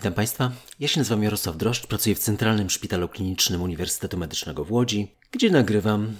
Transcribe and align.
Witam 0.00 0.12
Państwa. 0.12 0.52
Ja 0.80 0.88
się 0.88 1.00
nazywam 1.00 1.22
Jarosław 1.22 1.56
Droszcz, 1.56 1.86
pracuję 1.86 2.14
w 2.14 2.18
Centralnym 2.18 2.70
Szpitalu 2.70 3.08
Klinicznym 3.08 3.62
Uniwersytetu 3.62 4.18
Medycznego 4.18 4.64
w 4.64 4.72
Łodzi, 4.72 5.14
gdzie 5.30 5.50
nagrywam 5.50 6.16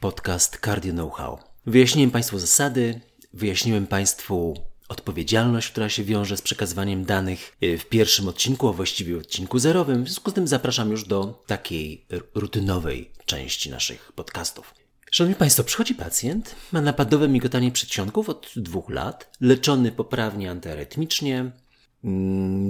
podcast 0.00 0.58
Cardio 0.64 0.92
Know-how. 0.92 1.38
Wyjaśniłem 1.66 2.10
Państwu 2.10 2.38
zasady, 2.38 3.00
wyjaśniłem 3.32 3.86
Państwu 3.86 4.54
odpowiedzialność, 4.88 5.70
która 5.70 5.88
się 5.88 6.04
wiąże 6.04 6.36
z 6.36 6.42
przekazywaniem 6.42 7.04
danych 7.04 7.56
w 7.78 7.84
pierwszym 7.84 8.28
odcinku, 8.28 8.68
a 8.68 8.72
właściwie 8.72 9.18
odcinku 9.18 9.58
zerowym. 9.58 10.04
W 10.04 10.08
związku 10.08 10.30
z 10.30 10.34
tym 10.34 10.48
zapraszam 10.48 10.90
już 10.90 11.04
do 11.04 11.44
takiej 11.46 12.06
rutynowej 12.34 13.10
części 13.24 13.70
naszych 13.70 14.12
podcastów. 14.12 14.74
Szanowni 15.10 15.36
Państwo, 15.36 15.64
przychodzi 15.64 15.94
pacjent, 15.94 16.54
ma 16.72 16.80
napadowe 16.80 17.28
migotanie 17.28 17.72
przedsionków 17.72 18.28
od 18.28 18.52
dwóch 18.56 18.90
lat, 18.90 19.30
leczony 19.40 19.92
poprawnie 19.92 20.50
antyarytmicznie, 20.50 21.50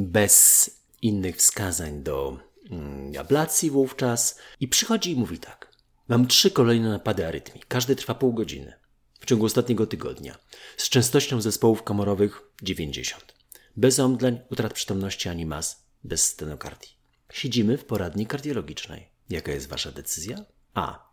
bez 0.01 0.71
innych 1.03 1.37
wskazań 1.37 2.03
do 2.03 2.39
mm, 2.71 3.13
ablacji 3.21 3.71
wówczas 3.71 4.39
i 4.61 4.69
przychodzi 4.69 5.11
i 5.13 5.17
mówi 5.17 5.39
tak. 5.39 5.71
Mam 6.09 6.27
trzy 6.27 6.51
kolejne 6.51 6.89
napady 6.89 7.27
arytmii, 7.27 7.65
każdy 7.69 7.97
trwa 7.97 8.15
pół 8.15 8.33
godziny 8.33 8.81
w 9.21 9.27
ciągu 9.27 9.47
ostatniego 9.47 9.87
tygodnia, 9.87 10.39
z 10.77 10.89
częstością 10.89 11.41
zespołów 11.41 11.83
komorowych 11.83 12.43
90, 12.63 13.35
bez 13.77 13.99
omdleń, 13.99 14.41
utrat 14.51 14.73
przytomności 14.73 15.29
ani 15.29 15.47
mas, 15.47 15.85
bez 16.05 16.25
stenokardii. 16.25 16.91
Siedzimy 17.33 17.79
w 17.79 17.85
poradni 17.85 18.27
kardiologicznej. 18.27 19.09
Jaka 19.31 19.53
jest 19.53 19.69
Wasza 19.69 19.93
decyzja? 19.93 20.45
A. 20.75 21.11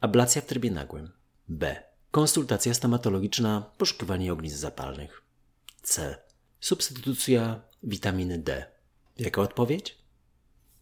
Ablacja 0.00 0.42
w 0.42 0.46
trybie 0.46 0.70
nagłym. 0.70 1.10
B. 1.48 1.82
Konsultacja 2.10 2.74
stomatologiczna, 2.74 3.70
poszukiwanie 3.78 4.32
ognisk 4.32 4.56
zapalnych. 4.56 5.22
C. 5.82 6.18
Substytucja 6.60 7.60
witaminy 7.82 8.38
D. 8.38 8.66
Jaka 9.18 9.42
odpowiedź? 9.42 9.96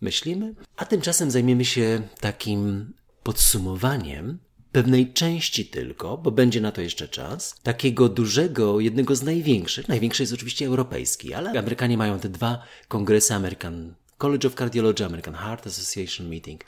Myślimy? 0.00 0.54
A 0.76 0.84
tymczasem 0.84 1.30
zajmiemy 1.30 1.64
się 1.64 2.08
takim 2.20 2.92
podsumowaniem 3.22 4.38
pewnej 4.72 5.12
części 5.12 5.66
tylko, 5.66 6.18
bo 6.18 6.30
będzie 6.30 6.60
na 6.60 6.72
to 6.72 6.80
jeszcze 6.80 7.08
czas, 7.08 7.54
takiego 7.62 8.08
dużego, 8.08 8.80
jednego 8.80 9.16
z 9.16 9.22
największych, 9.22 9.88
największy 9.88 10.22
jest 10.22 10.32
oczywiście 10.32 10.66
europejski, 10.66 11.34
ale 11.34 11.50
Amerykanie 11.50 11.96
mają 11.96 12.18
te 12.18 12.28
dwa 12.28 12.62
kongresy 12.88 13.34
American 13.34 13.94
College 14.18 14.48
of 14.48 14.54
Cardiology, 14.54 15.04
American 15.04 15.34
Heart 15.34 15.66
Association 15.66 16.28
Meeting. 16.28 16.64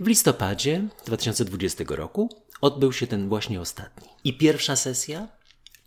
W 0.00 0.06
listopadzie 0.06 0.88
2020 1.06 1.84
roku 1.88 2.28
odbył 2.60 2.92
się 2.92 3.06
ten 3.06 3.28
właśnie 3.28 3.60
ostatni. 3.60 4.08
I 4.24 4.38
pierwsza 4.38 4.76
sesja, 4.76 5.28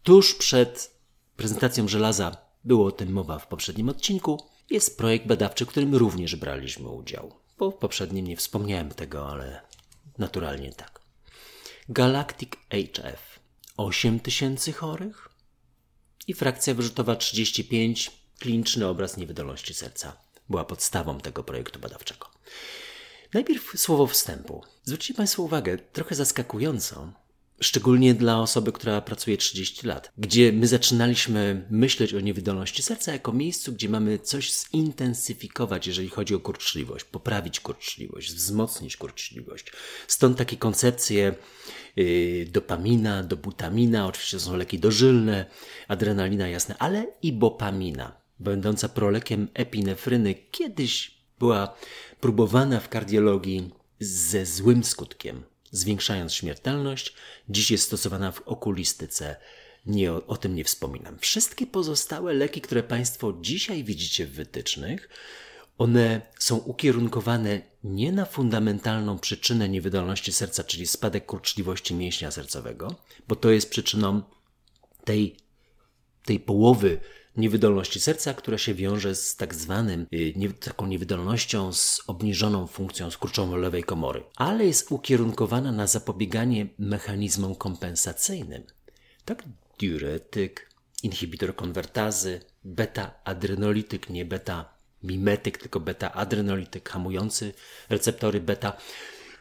tuż 0.04 0.36
przed 0.36 0.92
prezentacją 1.38 1.88
żelaza, 1.88 2.47
było 2.64 2.86
o 2.86 2.92
tym 2.92 3.12
mowa 3.12 3.40
w 3.40 3.48
poprzednim 3.48 3.90
odcinku, 3.90 4.44
jest 4.70 4.98
projekt 4.98 5.28
badawczy, 5.28 5.66
w 5.66 5.70
którym 5.70 5.96
również 5.96 6.36
braliśmy 6.36 6.90
udział. 6.90 7.34
Bo 7.58 7.72
w 7.72 7.78
poprzednim 7.78 8.28
nie 8.28 8.38
wspomniałem 8.38 8.90
tego, 8.90 9.30
ale 9.30 9.62
naturalnie 10.18 10.72
tak. 10.72 11.02
Galactic 11.90 12.50
HF 12.72 13.40
8 13.78 14.20
tysięcy 14.20 14.74
chorych 14.74 15.30
i 16.28 16.34
frakcja 16.34 16.74
wyrzutowa 16.74 17.16
35, 17.16 18.12
kliniczny 18.40 18.88
obraz 18.88 19.18
niewydolności 19.18 19.74
serca 19.74 20.18
była 20.50 20.66
podstawą 20.66 21.20
tego 21.20 21.44
projektu 21.44 21.80
badawczego. 21.80 22.30
Najpierw 23.34 23.80
słowo 23.80 24.08
wstępu. 24.08 24.64
Zwróćcie 24.84 25.14
Państwo 25.14 25.44
uwagę, 25.44 25.78
trochę 25.78 26.16
zaskakująco, 26.16 27.14
szczególnie 27.62 28.14
dla 28.14 28.40
osoby, 28.40 28.72
która 28.72 29.02
pracuje 29.02 29.38
30 29.38 29.88
lat, 29.88 30.12
gdzie 30.18 30.54
my 30.54 30.68
zaczynaliśmy 30.68 31.68
myśleć 31.70 32.14
o 32.14 32.20
niewydolności 32.20 32.84
serca 32.84 33.12
jako 33.14 33.34
miejscu, 33.34 33.74
gdzie 33.74 33.90
mamy 33.90 34.20
coś 34.20 34.52
zintensyfikować, 34.52 35.88
jeżeli 35.88 36.10
chodzi 36.10 36.36
o 36.36 36.40
kurczliwość, 36.40 37.06
poprawić 37.06 37.60
kurczliwość, 37.60 38.34
wzmocnić 38.34 38.98
kurczliwość. 38.98 39.72
Stąd 40.08 40.38
takie 40.38 40.58
koncepcje 40.58 41.36
yy, 41.96 42.46
dopamina, 42.46 43.24
dobutamina, 43.24 44.08
oczywiście 44.08 44.40
są 44.40 44.58
leki 44.58 44.80
dożylne, 44.80 45.46
adrenalina 45.88 46.48
jasne, 46.48 46.76
ale 46.78 47.08
i 47.22 47.34
bopamina, 47.34 48.22
będąca 48.40 48.90
prolekiem 48.90 49.48
epinefryny, 49.54 50.36
kiedyś 50.52 51.18
była 51.40 51.76
próbowana 52.22 52.80
w 52.80 52.90
kardiologii 52.90 53.72
ze 54.00 54.46
złym 54.46 54.84
skutkiem, 54.84 55.44
zwiększając 55.72 56.34
śmiertelność. 56.34 57.14
Dziś 57.50 57.72
jest 57.72 57.84
stosowana 57.84 58.32
w 58.32 58.42
okulistyce. 58.42 59.36
Nie, 59.86 60.14
o, 60.14 60.38
tym 60.38 60.56
nie 60.56 60.64
wspominam. 60.64 61.20
Wszystkie 61.20 61.68
pozostałe 61.68 62.34
leki, 62.34 62.62
które 62.62 62.84
Państwo 62.84 63.34
dzisiaj 63.42 63.84
widzicie 63.84 64.28
w 64.28 64.32
wytycznych, 64.32 65.10
one 65.78 66.22
są 66.40 66.58
ukierunkowane 66.58 67.62
nie 67.84 68.12
na 68.12 68.26
fundamentalną 68.26 69.20
przyczynę 69.20 69.70
niewydolności 69.70 70.34
serca, 70.34 70.64
czyli 70.64 70.88
spadek 70.88 71.26
kurczliwości 71.26 71.96
mięśnia 71.96 72.32
sercowego, 72.32 72.96
bo 73.28 73.36
to 73.36 73.52
jest 73.52 73.70
przyczyną 73.70 74.22
tej, 75.04 75.38
tej 76.26 76.40
połowy 76.40 77.00
niewydolności 77.38 78.00
serca, 78.00 78.34
która 78.34 78.58
się 78.58 78.74
wiąże 78.74 79.16
z 79.16 79.36
tak 79.36 79.56
zwanym, 79.56 80.08
y, 80.14 80.34
nie, 80.36 80.50
taką 80.50 80.88
niewydolnością 80.88 81.74
z 81.74 82.02
obniżoną 82.08 82.68
funkcją 82.68 83.12
skurczowo 83.12 83.56
lewej 83.56 83.84
komory, 83.84 84.24
ale 84.36 84.66
jest 84.66 84.92
ukierunkowana 84.92 85.72
na 85.72 85.88
zapobieganie 85.88 86.68
mechanizmom 86.80 87.56
kompensacyjnym. 87.56 88.64
Tak 89.26 89.44
diuretyk, 89.80 90.70
inhibitor 91.04 91.56
konwertazy, 91.56 92.40
beta-adrenolityk, 92.66 94.10
nie 94.10 94.26
beta-mimetyk, 94.26 95.58
tylko 95.58 95.80
beta-adrenolityk 95.80 96.90
hamujący 96.90 97.54
receptory 97.90 98.42
beta, 98.42 98.78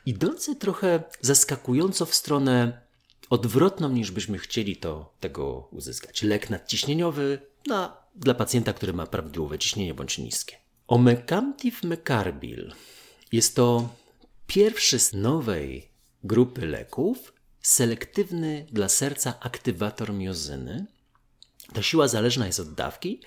idący 0.07 0.57
trochę 0.57 1.03
zaskakująco 1.21 2.07
w 2.07 2.15
stronę 2.15 2.86
odwrotną 3.31 3.89
niż 3.89 4.11
byśmy 4.11 4.39
chcieli 4.39 4.77
to 4.77 5.15
tego 5.21 5.69
uzyskać. 5.73 6.23
Lek 6.23 6.51
nadciśnieniowy 6.51 7.39
na, 7.67 7.97
dla 8.15 8.35
pacjenta, 8.35 8.73
który 8.73 8.93
ma 8.93 9.07
prawidłowe 9.07 9.59
ciśnienie 9.59 9.95
bądź 9.95 10.19
niskie. 10.19 10.57
Omecamtiv 10.87 11.83
mecarbil 11.83 12.73
jest 13.33 13.57
to 13.57 13.89
pierwszy 14.47 14.99
z 14.99 15.13
nowej 15.13 15.89
grupy 16.25 16.67
leków 16.67 17.33
selektywny 17.63 18.67
dla 18.73 18.89
serca 18.89 19.41
aktywator 19.41 20.13
miozyny. 20.13 20.87
Ta 21.73 21.83
siła 21.83 22.09
zależna 22.09 22.47
jest 22.47 22.61
od 22.61 22.75
dawki, 22.75 23.21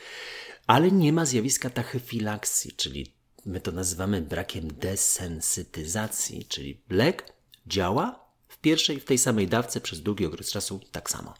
ale 0.67 0.91
nie 0.91 1.13
ma 1.13 1.25
zjawiska 1.25 1.69
tachyfilakcji, 1.69 2.71
czyli 2.71 3.13
my 3.45 3.61
to 3.61 3.71
nazywamy 3.71 4.21
brakiem 4.21 4.67
desensytyzacji, 4.73 6.45
czyli 6.45 6.81
lek 6.89 7.33
działa 7.67 8.28
pierwszej, 8.61 8.99
w 8.99 9.05
tej 9.05 9.17
samej 9.17 9.47
dawce 9.47 9.81
przez 9.81 10.01
długi 10.01 10.25
okres 10.25 10.51
czasu 10.51 10.79
tak 10.91 11.09
samo. 11.09 11.33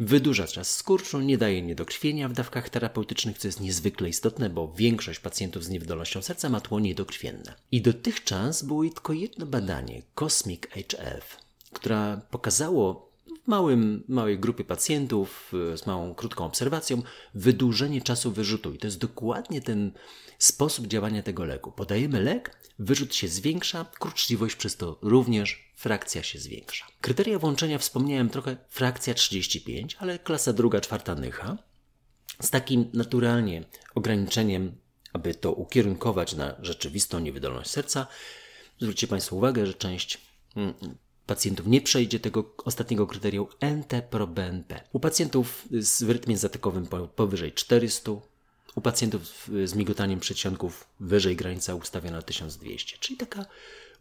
Wydłuża 0.00 0.46
czas 0.46 0.76
skurczu, 0.76 1.20
nie 1.20 1.38
daje 1.38 1.62
niedokrwienia 1.62 2.28
w 2.28 2.32
dawkach 2.32 2.68
terapeutycznych, 2.68 3.38
co 3.38 3.48
jest 3.48 3.60
niezwykle 3.60 4.08
istotne, 4.08 4.50
bo 4.50 4.72
większość 4.76 5.20
pacjentów 5.20 5.64
z 5.64 5.68
niewydolnością 5.68 6.22
serca 6.22 6.48
ma 6.48 6.60
tło 6.60 6.80
niedokrwienne. 6.80 7.54
I 7.72 7.82
dotychczas 7.82 8.62
było 8.62 8.82
tylko 8.82 9.12
jedno 9.12 9.46
badanie, 9.46 10.02
Cosmic 10.14 10.62
HF, 10.66 11.36
które 11.72 12.20
pokazało 12.30 13.13
małym, 13.46 14.04
małej 14.08 14.38
grupie 14.38 14.64
pacjentów 14.64 15.52
z 15.76 15.86
małą, 15.86 16.14
krótką 16.14 16.44
obserwacją 16.44 17.02
wydłużenie 17.34 18.02
czasu 18.02 18.32
wyrzutu. 18.32 18.74
I 18.74 18.78
to 18.78 18.86
jest 18.86 18.98
dokładnie 18.98 19.60
ten 19.60 19.92
sposób 20.38 20.86
działania 20.86 21.22
tego 21.22 21.44
leku. 21.44 21.72
Podajemy 21.72 22.22
lek, 22.22 22.58
wyrzut 22.78 23.14
się 23.14 23.28
zwiększa, 23.28 23.86
kurczliwość 23.98 24.56
przez 24.56 24.76
to 24.76 24.98
również, 25.02 25.72
frakcja 25.76 26.22
się 26.22 26.38
zwiększa. 26.38 26.86
Kryteria 27.00 27.38
włączenia 27.38 27.78
wspomniałem 27.78 28.30
trochę, 28.30 28.56
frakcja 28.68 29.14
35, 29.14 29.96
ale 30.00 30.18
klasa 30.18 30.52
druga, 30.52 30.80
czwarta 30.80 31.14
nycha. 31.14 31.58
Z 32.42 32.50
takim 32.50 32.90
naturalnie 32.92 33.64
ograniczeniem, 33.94 34.76
aby 35.12 35.34
to 35.34 35.52
ukierunkować 35.52 36.34
na 36.34 36.56
rzeczywistą 36.62 37.18
niewydolność 37.18 37.70
serca, 37.70 38.06
zwróćcie 38.80 39.06
Państwo 39.06 39.36
uwagę, 39.36 39.66
że 39.66 39.74
część 39.74 40.20
mm, 40.56 40.74
pacjentów 41.26 41.66
nie 41.66 41.80
przejdzie 41.80 42.20
tego 42.20 42.54
ostatniego 42.64 43.06
kryterium 43.06 43.46
NT-proBNP. 43.60 44.80
U 44.92 45.00
pacjentów 45.00 45.68
z 45.70 46.02
rytmie 46.02 46.38
zatykowym 46.38 46.86
powyżej 47.16 47.52
400, 47.52 48.12
u 48.74 48.80
pacjentów 48.80 49.22
z 49.64 49.74
migotaniem 49.74 50.20
przedsionków 50.20 50.86
wyżej 51.00 51.36
granica 51.36 51.74
ustawiona 51.74 52.22
1200, 52.22 52.98
czyli 52.98 53.16
taka 53.16 53.46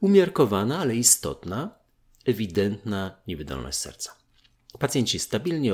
umiarkowana, 0.01 0.79
ale 0.79 0.95
istotna, 0.95 1.75
ewidentna 2.25 3.17
niewydolność 3.27 3.77
serca. 3.77 4.15
Pacjenci 4.79 5.19
stabilnie 5.19 5.73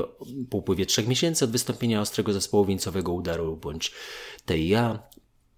po 0.50 0.58
upływie 0.58 0.86
3 0.86 1.08
miesięcy 1.08 1.46
od 1.46 1.52
wystąpienia 1.52 2.02
ostrego 2.02 2.34
zespołu 2.34 2.66
wieńcowego 2.66 3.14
udaru 3.14 3.58
bądź 3.58 3.92
TIA, 4.46 5.00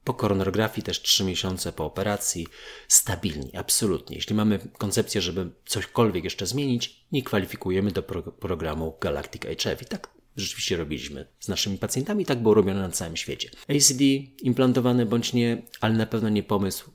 po 0.03 0.13
koronografii 0.13 0.83
też 0.83 1.01
3 1.01 1.23
miesiące 1.23 1.73
po 1.73 1.85
operacji, 1.85 2.47
stabilni, 2.87 3.55
absolutnie. 3.57 4.15
Jeśli 4.15 4.35
mamy 4.35 4.59
koncepcję, 4.77 5.21
żeby 5.21 5.51
cośkolwiek 5.65 6.23
jeszcze 6.23 6.47
zmienić, 6.47 7.05
nie 7.11 7.23
kwalifikujemy 7.23 7.91
do 7.91 8.03
pro 8.03 8.23
programu 8.23 8.97
Galactic 9.01 9.41
HF 9.41 9.81
i 9.81 9.85
tak 9.85 10.09
rzeczywiście 10.37 10.77
robiliśmy 10.77 11.27
z 11.39 11.47
naszymi 11.47 11.77
pacjentami. 11.77 12.25
Tak 12.25 12.41
było 12.41 12.53
robione 12.53 12.79
na 12.79 12.89
całym 12.89 13.17
świecie. 13.17 13.49
ACD 13.69 14.01
implantowane 14.41 15.05
bądź 15.05 15.33
nie, 15.33 15.61
ale 15.81 15.93
na 15.93 16.05
pewno 16.05 16.29
nie 16.29 16.43
pomysł, 16.43 16.91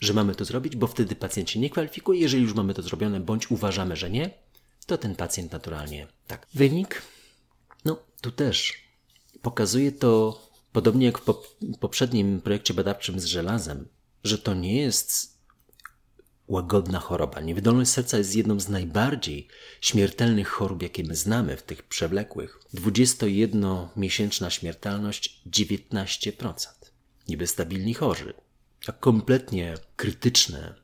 że 0.00 0.12
mamy 0.12 0.34
to 0.34 0.44
zrobić, 0.44 0.76
bo 0.76 0.86
wtedy 0.86 1.14
pacjent 1.14 1.50
się 1.50 1.60
nie 1.60 1.70
kwalifikuje. 1.70 2.20
Jeżeli 2.20 2.42
już 2.42 2.54
mamy 2.54 2.74
to 2.74 2.82
zrobione, 2.82 3.20
bądź 3.20 3.50
uważamy, 3.50 3.96
że 3.96 4.10
nie, 4.10 4.30
to 4.86 4.98
ten 4.98 5.14
pacjent 5.14 5.52
naturalnie 5.52 6.06
tak. 6.26 6.46
Wynik? 6.54 7.02
No, 7.84 7.98
tu 8.20 8.30
też 8.30 8.72
pokazuje 9.42 9.92
to, 9.92 10.40
podobnie 10.74 11.06
jak 11.06 11.18
w 11.18 11.78
poprzednim 11.80 12.40
projekcie 12.40 12.74
badawczym 12.74 13.20
z 13.20 13.24
żelazem, 13.24 13.88
że 14.24 14.38
to 14.38 14.54
nie 14.54 14.76
jest 14.76 15.38
łagodna 16.48 17.00
choroba. 17.00 17.40
Niewydolność 17.40 17.90
serca 17.90 18.18
jest 18.18 18.36
jedną 18.36 18.60
z 18.60 18.68
najbardziej 18.68 19.48
śmiertelnych 19.80 20.48
chorób, 20.48 20.82
jakie 20.82 21.04
my 21.04 21.16
znamy 21.16 21.56
w 21.56 21.62
tych 21.62 21.82
przewlekłych. 21.82 22.60
21-miesięczna 22.74 24.50
śmiertelność 24.50 25.40
19%. 25.50 26.54
Niby 27.28 27.46
stabilni 27.46 27.94
chorzy, 27.94 28.34
a 28.86 28.92
kompletnie 28.92 29.74
krytyczne, 29.96 30.74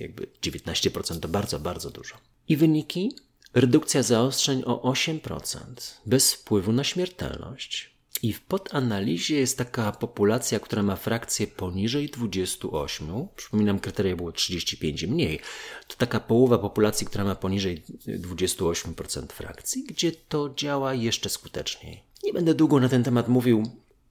jakby 0.00 0.26
19% 0.42 1.20
to 1.20 1.28
bardzo, 1.28 1.58
bardzo 1.58 1.90
dużo. 1.90 2.16
I 2.48 2.56
wyniki? 2.56 3.12
Redukcja 3.54 4.02
zaostrzeń 4.02 4.62
o 4.66 4.92
8% 4.92 5.60
bez 6.06 6.34
wpływu 6.34 6.72
na 6.72 6.84
śmiertelność. 6.84 7.89
I 8.22 8.32
w 8.32 8.40
podanalizie 8.40 9.36
jest 9.36 9.58
taka 9.58 9.92
populacja, 9.92 10.60
która 10.60 10.82
ma 10.82 10.96
frakcję 10.96 11.46
poniżej 11.46 12.08
28. 12.08 13.28
Przypominam, 13.36 13.78
kryteria 13.78 14.16
było 14.16 14.32
35 14.32 15.02
i 15.02 15.08
mniej. 15.08 15.40
To 15.88 15.96
taka 15.96 16.20
połowa 16.20 16.58
populacji, 16.58 17.06
która 17.06 17.24
ma 17.24 17.34
poniżej 17.34 17.82
28% 18.06 19.32
frakcji, 19.32 19.84
gdzie 19.84 20.12
to 20.12 20.54
działa 20.56 20.94
jeszcze 20.94 21.28
skuteczniej. 21.28 22.02
Nie 22.24 22.32
będę 22.32 22.54
długo 22.54 22.80
na 22.80 22.88
ten 22.88 23.04
temat 23.04 23.28
mówił. 23.28 23.62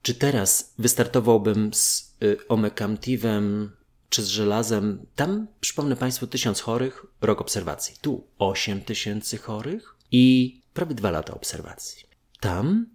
Czy 0.02 0.14
teraz 0.14 0.74
wystartowałbym 0.78 1.74
z 1.74 2.14
y, 2.22 2.48
omecamtivem 2.48 3.70
czy 4.08 4.22
z 4.22 4.26
żelazem? 4.26 5.06
Tam, 5.16 5.46
przypomnę 5.60 5.96
Państwu, 5.96 6.26
1000 6.26 6.60
chorych, 6.60 7.06
rok 7.20 7.40
obserwacji. 7.40 7.94
Tu 8.00 8.24
8000 8.38 9.36
chorych 9.36 9.94
i 10.12 10.56
prawie 10.74 10.94
2 10.94 11.10
lata 11.10 11.34
obserwacji. 11.34 12.04
Tam 12.40 12.86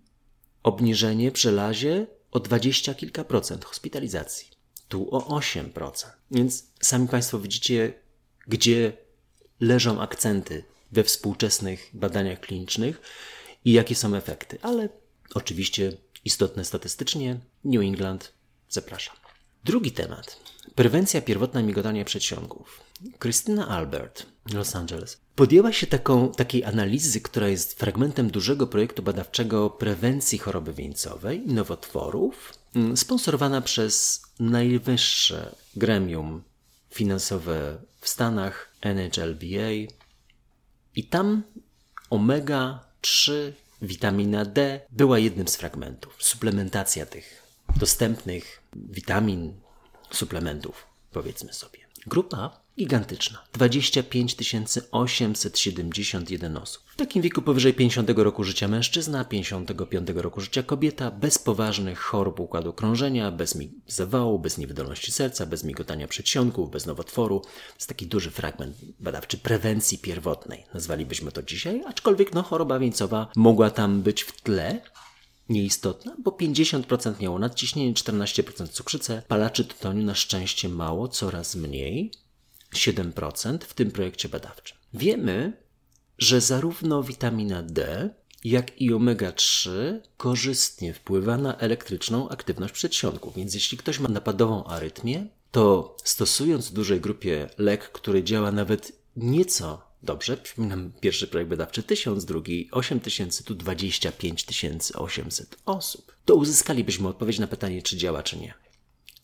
obniżenie 0.66 1.32
w 1.32 1.38
żelazie 1.38 2.08
o 2.32 2.40
20 2.40 2.94
kilka 2.94 3.24
procent 3.24 3.66
hospitalizacji. 3.66 4.48
Tu 4.88 5.16
o 5.16 5.40
8%. 5.40 6.08
Więc 6.32 6.66
sami 6.82 7.08
Państwo 7.08 7.40
widzicie, 7.40 7.94
gdzie 8.48 8.94
leżą 9.60 10.02
akcenty 10.02 10.64
we 10.92 11.04
współczesnych 11.04 11.90
badaniach 11.94 12.40
klinicznych 12.40 13.02
i 13.66 13.72
jakie 13.72 13.96
są 13.96 14.16
efekty. 14.16 14.58
Ale 14.62 14.90
oczywiście 15.34 15.92
istotne 16.26 16.66
statystycznie 16.66 17.40
New 17.66 17.82
England 17.82 18.34
zapraszam. 18.70 19.16
Drugi 19.64 19.92
temat. 19.92 20.40
Prewencja 20.76 21.22
pierwotna 21.22 21.62
migotania 21.62 22.06
przedsionków. 22.06 22.82
Krystyna 23.20 23.68
Albert, 23.68 24.26
Los 24.54 24.76
Angeles, 24.76 25.25
podjęła 25.36 25.74
się 25.74 25.88
taką, 25.88 26.32
takiej 26.32 26.64
analizy, 26.64 27.22
która 27.22 27.48
jest 27.48 27.80
fragmentem 27.80 28.30
dużego 28.30 28.68
projektu 28.68 29.04
badawczego 29.04 29.70
prewencji 29.70 30.38
choroby 30.38 30.74
wieńcowej 30.74 31.50
i 31.50 31.54
nowotworów, 31.54 32.54
mm, 32.76 32.98
sponsorowana 32.98 33.62
przez 33.62 34.22
najwyższe 34.40 35.56
gremium 35.76 36.44
finansowe 36.92 37.78
w 38.02 38.10
Stanach, 38.10 38.76
NHLBA. 38.82 39.94
I 40.96 41.04
tam 41.04 41.44
omega-3, 42.10 43.32
witamina 43.82 44.46
D 44.46 44.82
była 44.92 45.20
jednym 45.20 45.48
z 45.48 45.56
fragmentów. 45.56 46.16
Suplementacja 46.20 47.06
tych 47.06 47.44
dostępnych 47.76 48.62
witamin, 48.76 49.54
suplementów, 50.12 50.86
powiedzmy 51.12 51.54
sobie. 51.54 51.80
Grupa 52.08 52.65
gigantyczna. 52.78 53.44
25 53.54 54.36
871 54.92 56.58
osób. 56.58 56.84
W 56.88 56.96
takim 56.96 57.22
wieku 57.22 57.42
powyżej 57.42 57.74
50 57.74 58.10
roku 58.16 58.44
życia 58.44 58.68
mężczyzna, 58.68 59.26
55 59.26 60.10
roku 60.16 60.42
życia 60.42 60.64
kobieta, 60.64 61.12
bez 61.12 61.38
poważnych 61.38 62.00
chorób 62.00 62.40
układu 62.40 62.74
krążenia, 62.74 63.32
bez 63.32 63.58
zawału, 63.88 64.40
bez 64.40 64.58
niewydolności 64.58 65.12
serca, 65.12 65.46
bez 65.46 65.64
migotania 65.64 66.08
przedsionków, 66.08 66.72
bez 66.72 66.86
nowotworu. 66.86 67.40
To 67.40 67.50
jest 67.76 67.88
taki 67.88 68.08
duży 68.08 68.32
fragment 68.32 68.78
badawczy 69.00 69.38
prewencji 69.38 69.98
pierwotnej, 69.98 70.66
nazwalibyśmy 70.74 71.32
to 71.32 71.44
dzisiaj, 71.44 71.84
aczkolwiek 71.88 72.34
no, 72.34 72.44
choroba 72.44 72.80
wieńcowa 72.80 73.28
mogła 73.36 73.70
tam 73.70 74.02
być 74.02 74.24
w 74.24 74.42
tle, 74.42 74.82
nieistotna, 75.50 76.16
bo 76.24 76.32
50% 76.32 77.22
miało 77.22 77.40
nadciśnienie, 77.40 77.94
14% 77.94 78.68
cukrzycę, 78.68 79.22
palaczy 79.28 79.66
tytoniu 79.66 80.04
na 80.04 80.16
szczęście 80.16 80.70
mało, 80.70 81.08
coraz 81.08 81.56
mniej, 81.56 82.12
7% 82.76 83.58
w 83.60 83.74
tym 83.74 83.92
projekcie 83.92 84.30
badawczym. 84.30 84.78
Wiemy, 84.94 85.54
że 86.18 86.42
zarówno 86.42 87.04
witamina 87.04 87.64
D, 87.64 88.10
jak 88.44 88.82
i 88.82 88.92
omega-3 88.92 89.70
korzystnie 90.18 90.94
wpływa 90.94 91.38
na 91.38 91.58
elektryczną 91.58 92.30
aktywność 92.30 92.74
przedsionków. 92.74 93.36
Więc 93.36 93.54
jeśli 93.54 93.78
ktoś 93.78 94.00
ma 94.00 94.10
napadową 94.10 94.64
arytmię, 94.64 95.28
to 95.52 95.98
stosując 96.04 96.70
w 96.70 96.74
dużej 96.74 97.02
grupie 97.02 97.50
lek, 97.58 97.92
który 97.92 98.24
działa 98.24 98.52
nawet 98.52 98.92
nieco 99.16 99.82
dobrze, 100.06 100.38
przypominam 100.38 100.92
pierwszy 101.02 101.28
projekt 101.28 101.50
badawczy 101.50 101.84
1000, 101.84 102.26
drugi 102.26 102.70
8000, 102.72 103.44
tu 103.44 103.56
25 103.56 104.46
800 104.96 105.58
osób, 105.66 106.16
to 106.26 106.36
uzyskalibyśmy 106.36 107.08
odpowiedź 107.08 107.40
na 107.40 107.48
pytanie, 107.48 107.82
czy 107.82 107.98
działa, 107.98 108.24
czy 108.24 108.38
nie. 108.38 108.54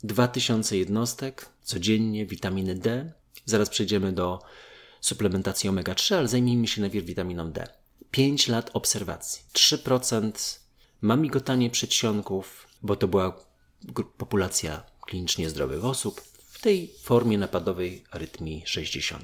2000 0.03 0.77
jednostek 0.77 1.49
codziennie 1.63 2.25
witaminy 2.25 2.75
D, 2.75 3.13
Zaraz 3.45 3.69
przejdziemy 3.69 4.13
do 4.13 4.39
suplementacji 5.01 5.69
omega-3, 5.69 6.15
ale 6.15 6.27
zajmijmy 6.27 6.67
się 6.67 6.81
najpierw 6.81 7.05
witaminą 7.05 7.51
D. 7.51 7.67
5 8.11 8.47
lat 8.47 8.69
obserwacji. 8.73 9.43
3% 9.53 10.59
ma 11.01 11.15
migotanie 11.15 11.69
przedsionków, 11.69 12.67
bo 12.81 12.95
to 12.95 13.07
była 13.07 13.45
populacja 14.17 14.83
klinicznie 15.01 15.49
zdrowych 15.49 15.85
osób. 15.85 16.21
W 16.47 16.61
tej 16.61 16.93
formie 17.01 17.37
napadowej 17.37 18.03
arytmii 18.11 18.63
60%. 18.67 19.17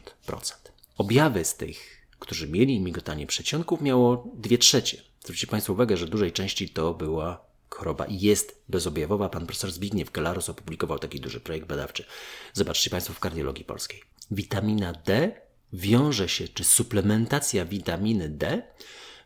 Objawy 0.98 1.46
z 1.46 1.56
tych, 1.56 2.08
którzy 2.20 2.48
mieli 2.48 2.80
migotanie 2.80 3.28
przedsionków, 3.28 3.82
miało 3.82 4.32
2 4.36 4.58
trzecie. 4.58 5.02
Zwróćcie 5.24 5.48
Państwo 5.48 5.74
uwagę, 5.74 5.98
że 5.98 6.08
dużej 6.08 6.32
części 6.32 6.70
to 6.70 6.94
była 6.94 7.47
choroba 7.70 8.06
jest 8.10 8.62
bezobjawowa. 8.70 9.30
Pan 9.30 9.46
profesor 9.46 9.72
Zbigniew 9.72 10.12
Galaros 10.12 10.50
opublikował 10.50 11.00
taki 11.00 11.20
duży 11.20 11.40
projekt 11.40 11.68
badawczy. 11.68 12.06
Zobaczcie 12.54 12.90
Państwo 12.90 13.14
w 13.14 13.20
kardiologii 13.20 13.66
polskiej. 13.66 14.02
Witamina 14.32 14.94
D 14.94 15.32
wiąże 15.74 16.30
się, 16.30 16.48
czy 16.48 16.64
suplementacja 16.64 17.66
witaminy 17.66 18.30
D 18.30 18.62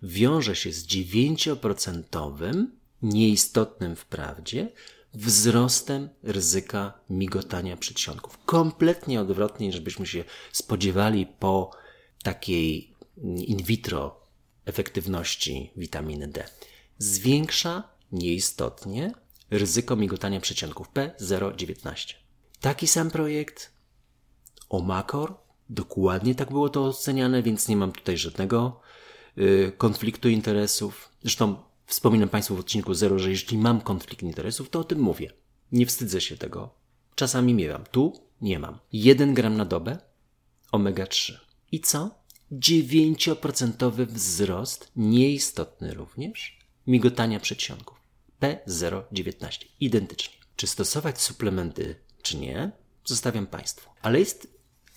wiąże 0.03 0.55
się 0.55 0.71
z 0.71 0.87
9% 0.87 2.65
nieistotnym 3.01 3.95
wprawdzie 3.95 4.69
wzrostem 5.13 6.09
ryzyka 6.23 6.93
migotania 7.09 7.77
przedsionków. 7.77 8.37
Kompletnie 8.45 9.21
odwrotnie, 9.21 9.67
niż 9.67 9.79
byśmy 9.79 10.05
się 10.05 10.23
spodziewali 10.51 11.25
po 11.25 11.71
takiej 12.23 12.93
in 13.23 13.63
vitro 13.63 14.21
efektywności 14.65 15.71
witaminy 15.75 16.27
D. 16.27 16.43
Zwiększa 16.97 17.90
nieistotnie 18.11 19.13
ryzyko 19.49 19.95
migotania 19.95 20.39
przedsionków 20.39 20.87
P019. 20.93 22.13
Taki 22.59 22.87
sam 22.87 23.11
projekt 23.11 23.71
Omakor, 24.69 25.33
dokładnie 25.69 26.35
tak 26.35 26.49
było 26.51 26.69
to 26.69 26.85
oceniane, 26.85 27.43
więc 27.43 27.67
nie 27.67 27.77
mam 27.77 27.91
tutaj 27.91 28.17
żadnego 28.17 28.81
y, 29.37 29.71
konfliktu 29.77 30.29
interesów. 30.29 31.09
Zresztą 31.21 31.55
wspominam 31.85 32.29
Państwu 32.29 32.55
w 32.55 32.59
odcinku 32.59 32.93
0, 32.93 33.19
że 33.19 33.29
jeśli 33.29 33.57
mam 33.57 33.81
konflikt 33.81 34.23
interesów, 34.23 34.69
to 34.69 34.79
o 34.79 34.83
tym 34.83 34.99
mówię. 34.99 35.33
Nie 35.71 35.85
wstydzę 35.85 36.21
się 36.21 36.37
tego. 36.37 36.69
Czasami 37.15 37.53
miewam. 37.53 37.83
Tu 37.91 38.13
nie 38.41 38.59
mam. 38.59 38.79
1 38.93 39.33
gram 39.33 39.57
na 39.57 39.65
dobę, 39.65 39.97
omega-3. 40.71 41.33
I 41.71 41.79
co? 41.79 42.09
9% 42.51 44.05
wzrost, 44.07 44.91
nieistotny 44.95 45.93
również, 45.93 46.59
migotania 46.87 47.39
przedsionków. 47.39 48.00
P019. 48.41 49.65
Identycznie. 49.79 50.35
Czy 50.55 50.67
stosować 50.67 51.21
suplementy, 51.21 51.95
czy 52.21 52.37
nie, 52.37 52.71
zostawiam 53.05 53.47
Państwu. 53.47 53.89
Ale 54.01 54.19
jest 54.19 54.47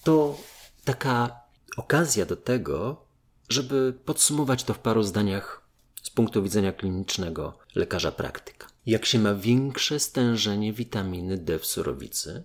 to 0.04 0.38
taka 0.84 1.40
okazja 1.76 2.26
do 2.26 2.36
tego, 2.36 3.04
żeby 3.48 3.98
podsumować 4.04 4.64
to 4.64 4.74
w 4.74 4.78
paru 4.78 5.02
zdaniach 5.02 5.68
z 6.02 6.10
punktu 6.10 6.42
widzenia 6.42 6.72
klinicznego 6.72 7.58
lekarza 7.74 8.12
praktyka. 8.12 8.66
Jak 8.86 9.06
się 9.06 9.18
ma 9.18 9.34
większe 9.34 10.00
stężenie 10.00 10.72
witaminy 10.72 11.38
D 11.38 11.58
w 11.58 11.66
surowicy, 11.66 12.44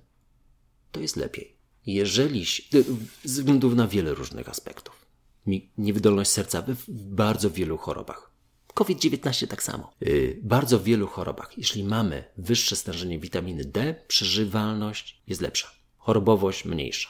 to 0.91 1.00
jest 1.00 1.15
lepiej. 1.15 1.56
Jeżeli, 1.86 2.46
ze 3.24 3.41
względu 3.41 3.75
na 3.75 3.88
wiele 3.88 4.13
różnych 4.13 4.50
aspektów, 4.50 5.06
niewydolność 5.77 6.32
serca 6.32 6.62
w 6.62 6.84
bardzo 6.89 7.50
wielu 7.50 7.77
chorobach, 7.77 8.28
COVID-19 8.73 9.47
tak 9.47 9.63
samo. 9.63 9.93
Yy, 10.01 10.39
bardzo 10.41 10.79
w 10.79 10.83
wielu 10.83 11.07
chorobach, 11.07 11.57
jeśli 11.57 11.83
mamy 11.83 12.23
wyższe 12.38 12.75
stężenie 12.75 13.19
witaminy 13.19 13.65
D, 13.65 13.95
przeżywalność 14.07 15.21
jest 15.27 15.41
lepsza, 15.41 15.71
chorobowość 15.97 16.65
mniejsza. 16.65 17.09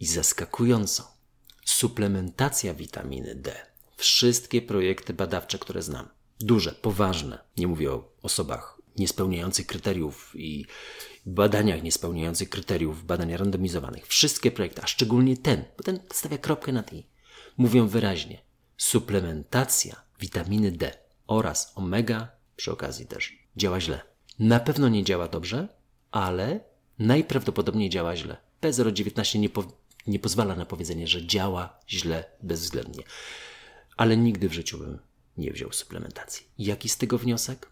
I 0.00 0.06
zaskakująco, 0.06 1.16
suplementacja 1.64 2.74
witaminy 2.74 3.34
D. 3.34 3.52
Wszystkie 3.96 4.62
projekty 4.62 5.14
badawcze, 5.14 5.58
które 5.58 5.82
znam, 5.82 6.08
duże, 6.40 6.72
poważne, 6.72 7.38
nie 7.56 7.66
mówię 7.68 7.90
o 7.92 8.12
osobach 8.22 8.80
niespełniających 8.98 9.66
kryteriów 9.66 10.32
i 10.34 10.66
badaniach 11.26 11.82
niespełniających 11.82 12.48
kryteriów 12.48 13.06
badań 13.06 13.36
randomizowanych, 13.36 14.06
wszystkie 14.06 14.50
projekty, 14.50 14.82
a 14.82 14.86
szczególnie 14.86 15.36
ten, 15.36 15.64
bo 15.76 15.84
ten 15.84 16.00
stawia 16.12 16.38
kropkę 16.38 16.72
nad 16.72 16.92
i, 16.92 17.06
mówią 17.56 17.86
wyraźnie, 17.88 18.42
suplementacja 18.80 20.02
witaminy 20.20 20.72
D 20.72 20.92
oraz 21.26 21.72
omega 21.74 22.28
przy 22.56 22.72
okazji 22.72 23.06
też 23.06 23.38
działa 23.56 23.80
źle. 23.80 24.00
Na 24.38 24.60
pewno 24.60 24.88
nie 24.88 25.04
działa 25.04 25.28
dobrze, 25.28 25.68
ale 26.10 26.60
najprawdopodobniej 26.98 27.90
działa 27.90 28.16
źle. 28.16 28.36
P019 28.62 29.38
nie, 29.38 29.48
po, 29.48 29.64
nie 30.06 30.18
pozwala 30.18 30.56
na 30.56 30.66
powiedzenie, 30.66 31.06
że 31.06 31.26
działa 31.26 31.80
źle 31.88 32.24
bezwzględnie. 32.42 33.02
Ale 33.96 34.16
nigdy 34.16 34.48
w 34.48 34.52
życiu 34.52 34.78
bym 34.78 34.98
nie 35.36 35.52
wziął 35.52 35.72
suplementacji. 35.72 36.46
Jaki 36.58 36.88
z 36.88 36.96
tego 36.96 37.18
wniosek? 37.18 37.70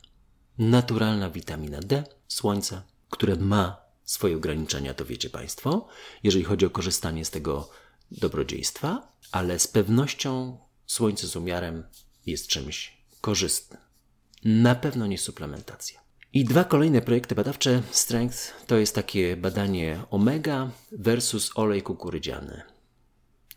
Naturalna 0.59 1.31
witamina 1.31 1.81
D, 1.81 2.05
słońce, 2.29 2.83
które 3.11 3.37
ma 3.37 3.81
swoje 4.05 4.37
ograniczenia, 4.37 4.95
to 4.95 5.05
wiecie 5.05 5.31
Państwo, 5.31 5.88
jeżeli 6.23 6.45
chodzi 6.45 6.67
o 6.67 6.71
korzystanie 6.71 7.25
z 7.25 7.31
tego 7.31 7.71
dobrodziejstwa, 8.11 9.12
ale 9.33 9.59
z 9.59 9.69
pewnością 9.69 10.59
słońce 10.88 11.26
z 11.26 11.37
umiarem 11.37 11.85
jest 12.26 12.47
czymś 12.47 12.97
korzystnym. 13.21 13.80
Na 14.45 14.75
pewno 14.75 15.07
nie 15.07 15.18
suplementacja. 15.18 16.00
I 16.33 16.45
dwa 16.45 16.64
kolejne 16.64 17.00
projekty 17.00 17.35
badawcze 17.35 17.83
Strength 17.90 18.66
to 18.66 18.76
jest 18.76 18.95
takie 18.95 19.37
badanie 19.37 20.02
omega 20.11 20.71
versus 20.92 21.50
olej 21.54 21.83
kukurydziany. 21.83 22.62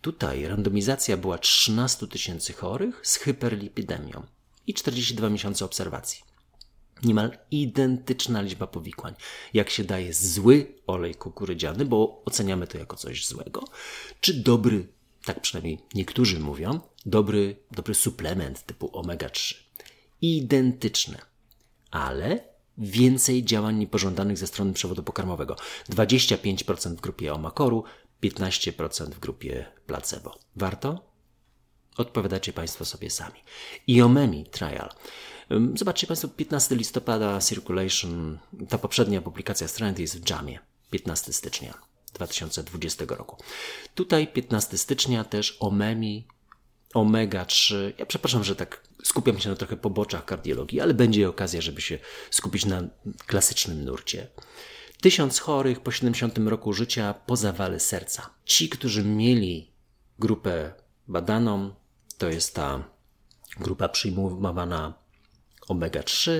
Tutaj 0.01 0.45
randomizacja 0.45 1.17
była 1.17 1.37
13 1.37 2.07
tysięcy 2.07 2.53
chorych 2.53 3.01
z 3.03 3.15
hyperlipidemią 3.15 4.23
i 4.67 4.73
42 4.73 5.29
miesiące 5.29 5.65
obserwacji. 5.65 6.23
Niemal 7.03 7.37
identyczna 7.51 8.41
liczba 8.41 8.67
powikłań. 8.67 9.13
Jak 9.53 9.69
się 9.69 9.83
daje 9.83 10.13
zły 10.13 10.75
olej 10.87 11.15
kukurydziany, 11.15 11.85
bo 11.85 12.21
oceniamy 12.25 12.67
to 12.67 12.77
jako 12.77 12.95
coś 12.95 13.27
złego, 13.27 13.63
czy 14.21 14.33
dobry, 14.33 14.87
tak 15.25 15.41
przynajmniej 15.41 15.79
niektórzy 15.93 16.39
mówią, 16.39 16.79
dobry, 17.05 17.55
dobry 17.71 17.95
suplement 17.95 18.65
typu 18.65 18.87
omega-3. 18.87 19.55
Identyczne, 20.21 21.17
ale 21.91 22.43
więcej 22.77 23.43
działań 23.43 23.77
niepożądanych 23.77 24.37
ze 24.37 24.47
strony 24.47 24.73
przewodu 24.73 25.03
pokarmowego. 25.03 25.55
25% 25.89 26.95
w 26.95 27.01
grupie 27.01 27.33
omakoru, 27.33 27.83
15% 28.23 29.09
w 29.09 29.19
grupie 29.19 29.65
placebo. 29.87 30.39
Warto? 30.55 31.11
Odpowiadacie 31.97 32.53
Państwo 32.53 32.85
sobie 32.85 33.09
sami. 33.09 33.39
IOMEMI 33.87 34.45
Trial. 34.45 34.89
Zobaczcie 35.75 36.07
Państwo, 36.07 36.27
15 36.27 36.75
listopada 36.75 37.41
Circulation, 37.41 38.39
ta 38.69 38.77
poprzednia 38.77 39.21
publikacja 39.21 39.67
Strand 39.67 39.99
jest 39.99 40.19
w 40.19 40.29
Jamie, 40.29 40.59
15 40.91 41.33
stycznia 41.33 41.90
2020 42.13 43.05
roku. 43.09 43.37
Tutaj 43.95 44.27
15 44.27 44.77
stycznia 44.77 45.23
też 45.23 45.57
OMEMI, 45.59 46.27
omega-3. 46.93 47.75
Ja 47.97 48.05
przepraszam, 48.05 48.43
że 48.43 48.55
tak 48.55 48.83
skupiam 49.03 49.39
się 49.39 49.49
na 49.49 49.55
trochę 49.55 49.77
poboczach 49.77 50.25
kardiologii, 50.25 50.81
ale 50.81 50.93
będzie 50.93 51.29
okazja, 51.29 51.61
żeby 51.61 51.81
się 51.81 51.99
skupić 52.31 52.65
na 52.65 52.83
klasycznym 53.25 53.85
nurcie. 53.85 54.27
Tysiąc 55.01 55.39
chorych 55.39 55.79
po 55.79 55.91
70 55.91 56.37
roku 56.37 56.73
życia 56.73 57.13
po 57.13 57.35
zawale 57.35 57.79
serca. 57.79 58.29
Ci, 58.45 58.69
którzy 58.69 59.03
mieli 59.03 59.71
grupę 60.19 60.73
badaną, 61.07 61.75
to 62.17 62.29
jest 62.29 62.55
ta 62.55 62.83
grupa 63.59 63.89
przyjmowana 63.89 64.93
omega-3, 65.69 66.31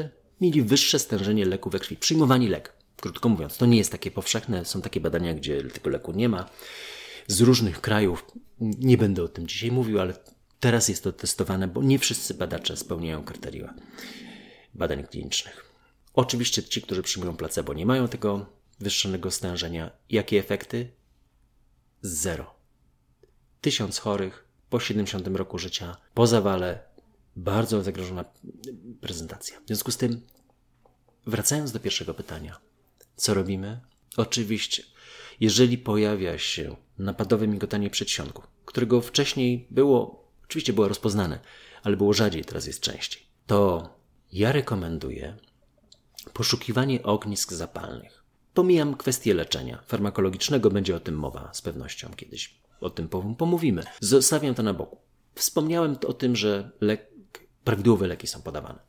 mieli 0.41 0.61
wyższe 0.61 0.99
stężenie 0.99 1.45
leku 1.45 1.69
we 1.69 1.79
krwi. 1.79 1.97
Przyjmowani 1.97 2.47
lek. 2.47 2.73
Krótko 3.01 3.29
mówiąc, 3.29 3.57
to 3.57 3.65
nie 3.65 3.77
jest 3.77 3.91
takie 3.91 4.11
powszechne. 4.11 4.65
Są 4.65 4.81
takie 4.81 5.01
badania, 5.01 5.33
gdzie 5.33 5.63
tego 5.63 5.89
leku 5.89 6.11
nie 6.11 6.29
ma. 6.29 6.49
Z 7.27 7.41
różnych 7.41 7.81
krajów, 7.81 8.25
nie 8.59 8.97
będę 8.97 9.23
o 9.23 9.27
tym 9.27 9.47
dzisiaj 9.47 9.71
mówił, 9.71 9.99
ale 9.99 10.13
teraz 10.59 10.89
jest 10.89 11.03
to 11.03 11.13
testowane, 11.13 11.67
bo 11.67 11.83
nie 11.83 11.99
wszyscy 11.99 12.33
badacze 12.33 12.77
spełniają 12.77 13.23
kryteria 13.23 13.73
badań 14.73 15.03
klinicznych. 15.03 15.71
Oczywiście 16.13 16.63
ci, 16.63 16.81
którzy 16.81 17.03
przyjmują 17.03 17.37
placebo, 17.37 17.73
nie 17.73 17.85
mają 17.85 18.07
tego 18.07 18.45
wyższonego 18.79 19.31
stężenia. 19.31 19.91
Jakie 20.09 20.39
efekty? 20.39 20.91
Zero. 22.01 22.55
Tysiąc 23.61 23.99
chorych 23.99 24.45
po 24.69 24.79
70 24.79 25.27
roku 25.27 25.57
życia, 25.57 25.97
po 26.13 26.27
zawale, 26.27 26.79
bardzo 27.35 27.83
zagrożona 27.83 28.25
prezentacja. 29.01 29.59
W 29.59 29.67
związku 29.67 29.91
z 29.91 29.97
tym, 29.97 30.21
wracając 31.27 31.71
do 31.71 31.79
pierwszego 31.79 32.13
pytania, 32.13 32.59
co 33.21 33.33
robimy? 33.33 33.79
Oczywiście, 34.17 34.83
jeżeli 35.39 35.77
pojawia 35.77 36.37
się 36.37 36.75
napadowe 36.97 37.47
migotanie 37.47 37.89
przedsionku, 37.89 38.43
którego 38.65 39.01
wcześniej 39.01 39.67
było, 39.71 40.27
oczywiście 40.43 40.73
było 40.73 40.87
rozpoznane, 40.87 41.39
ale 41.83 41.97
było 41.97 42.13
rzadziej, 42.13 42.45
teraz 42.45 42.67
jest 42.67 42.79
częściej, 42.79 43.23
to 43.47 43.89
ja 44.31 44.51
rekomenduję 44.51 45.37
poszukiwanie 46.33 47.03
ognisk 47.03 47.53
zapalnych. 47.53 48.23
Pomijam 48.53 48.95
kwestię 48.95 49.33
leczenia 49.33 49.83
farmakologicznego, 49.87 50.69
będzie 50.69 50.95
o 50.95 50.99
tym 50.99 51.15
mowa 51.15 51.53
z 51.53 51.61
pewnością 51.61 52.11
kiedyś. 52.15 52.61
O 52.81 52.89
tym 52.89 53.09
pomówimy. 53.37 53.83
Zostawiam 53.99 54.55
to 54.55 54.63
na 54.63 54.73
boku. 54.73 54.97
Wspomniałem 55.35 55.97
o 56.07 56.13
tym, 56.13 56.35
że 56.35 56.71
lek, 56.81 57.11
prawidłowe 57.63 58.07
leki 58.07 58.27
są 58.27 58.41
podawane. 58.41 58.79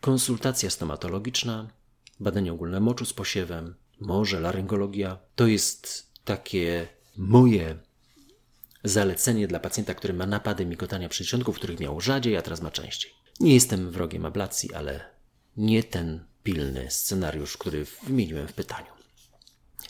Konsultacja 0.00 0.70
stomatologiczna, 0.70 1.79
badanie 2.20 2.52
ogólne 2.52 2.80
moczu 2.80 3.04
z 3.04 3.12
posiewem, 3.12 3.74
może 4.00 4.40
laryngologia. 4.40 5.18
To 5.34 5.46
jest 5.46 6.10
takie 6.24 6.88
moje 7.16 7.78
zalecenie 8.84 9.48
dla 9.48 9.60
pacjenta, 9.60 9.94
który 9.94 10.14
ma 10.14 10.26
napady 10.26 10.66
migotania 10.66 11.08
przedsionków, 11.08 11.56
których 11.56 11.80
miał 11.80 12.00
rzadziej, 12.00 12.36
a 12.36 12.42
teraz 12.42 12.60
ma 12.60 12.70
częściej. 12.70 13.12
Nie 13.40 13.54
jestem 13.54 13.90
wrogiem 13.90 14.26
ablacji, 14.26 14.74
ale 14.74 15.04
nie 15.56 15.84
ten 15.84 16.24
pilny 16.42 16.90
scenariusz, 16.90 17.56
który 17.56 17.86
wymieniłem 18.06 18.48
w 18.48 18.52
pytaniu. 18.52 18.86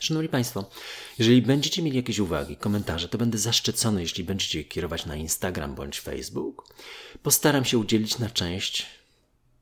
Szanowni 0.01 0.29
Państwo, 0.29 0.71
jeżeli 1.19 1.43
będziecie 1.43 1.83
mieli 1.83 1.97
jakieś 1.97 2.19
uwagi, 2.19 2.57
komentarze, 2.57 3.09
to 3.09 3.19
będę 3.19 3.39
zaszczycony, 3.39 4.01
jeśli 4.01 4.25
będziecie 4.25 4.59
je 4.59 4.65
kierować 4.65 5.07
na 5.07 5.17
Instagram 5.17 5.75
bądź 5.75 6.01
Facebook. 6.01 6.75
Postaram 7.23 7.65
się 7.65 7.79
udzielić 7.79 8.19
na 8.19 8.31
część, 8.31 8.87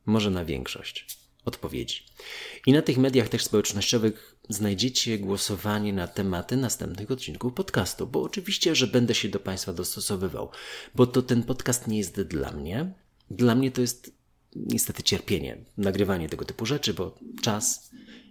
może 0.07 0.31
na 0.31 0.45
większość 0.45 1.19
odpowiedzi. 1.49 2.03
I 2.67 2.73
na 2.73 2.83
tych 2.83 2.99
mediach 2.99 3.29
też 3.29 3.45
społecznościowych 3.45 4.37
znajdziecie 4.49 5.19
głosowanie 5.19 5.93
na 5.93 6.09
tematy 6.09 6.57
następnych 6.57 7.11
odcinków 7.11 7.55
podcastu, 7.55 8.07
bo 8.07 8.23
oczywiście, 8.23 8.75
że 8.75 8.87
będę 8.87 9.15
się 9.15 9.29
do 9.29 9.41
Państwa 9.41 9.73
dostosowywał, 9.73 10.51
bo 10.95 11.07
to 11.07 11.23
ten 11.23 11.43
podcast 11.43 11.89
nie 11.89 11.99
jest 11.99 12.21
dla 12.21 12.53
mnie. 12.53 12.93
Dla 13.31 13.55
mnie 13.55 13.71
to 13.71 13.81
jest 13.81 14.13
niestety 14.57 15.03
cierpienie, 15.03 15.59
nagrywanie 15.77 16.29
tego 16.29 16.45
typu 16.45 16.67
rzeczy, 16.67 16.95
bo 16.95 17.19
czas, 17.43 17.91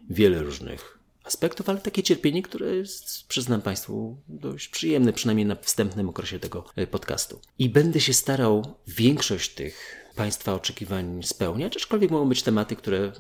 wiele 0.10 0.44
różnych 0.44 0.98
aspektów, 1.24 1.70
ale 1.70 1.80
takie 1.80 2.04
cierpienie, 2.04 2.42
które 2.42 2.76
jest, 2.76 3.28
przyznam 3.28 3.62
Państwu, 3.62 4.18
dość 4.28 4.68
przyjemne, 4.68 5.14
przynajmniej 5.14 5.46
na 5.46 5.56
wstępnym 5.56 6.10
okresie 6.10 6.40
tego 6.40 6.66
e, 6.76 6.88
podcastu. 6.88 7.40
I 7.60 7.70
będę 7.70 8.00
się 8.00 8.14
starał 8.14 8.76
większość 8.88 9.54
tych 9.54 10.07
Państwa 10.18 10.54
oczekiwań 10.54 11.24
spełniać, 11.24 11.78
aczkolwiek 11.78 12.12
mogą 12.12 12.30
być 12.30 12.44
tematy, 12.44 12.76
które, 12.76 13.12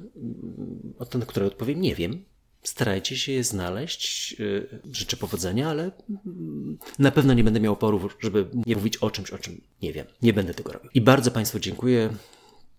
na 1.14 1.26
które 1.26 1.46
odpowiem 1.46 1.82
nie 1.82 1.96
wiem. 1.96 2.26
Starajcie 2.64 3.18
się 3.18 3.32
je 3.32 3.44
znaleźć. 3.44 4.36
E, 4.40 4.46
życzę 4.92 5.18
powodzenia, 5.18 5.70
ale 5.70 5.92
mm, 6.10 6.78
na 7.00 7.12
pewno 7.12 7.34
nie 7.34 7.44
będę 7.44 7.60
miał 7.60 7.74
oporu, 7.74 8.10
żeby 8.20 8.50
nie 8.66 8.76
mówić 8.76 8.98
o 8.98 9.12
czymś, 9.12 9.32
o 9.32 9.38
czym 9.38 9.62
nie 9.82 9.94
wiem. 9.94 10.08
Nie 10.22 10.34
będę 10.34 10.54
tego 10.54 10.72
robił. 10.72 10.90
I 10.94 11.02
bardzo 11.02 11.32
Państwu 11.32 11.60
dziękuję. 11.60 12.10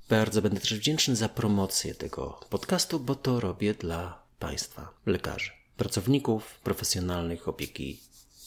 Bardzo 0.09 0.43
będę 0.43 0.61
też 0.61 0.75
wdzięczny 0.75 1.17
za 1.17 1.29
promocję 1.29 1.95
tego 1.95 2.41
podcastu, 2.51 3.01
bo 3.01 3.15
to 3.15 3.41
robię 3.41 3.75
dla 3.75 4.23
Państwa, 4.39 4.95
lekarzy, 5.07 5.51
pracowników 5.77 6.61
profesjonalnych 6.61 7.49
opieki 7.49 8.01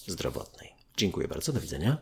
zdrowotnej. 0.08 0.70
Dziękuję 0.98 1.28
bardzo, 1.28 1.54
do 1.54 1.62
widzenia. 1.62 1.98